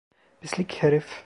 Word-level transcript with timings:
Pislik 0.41 0.73
herif. 0.83 1.19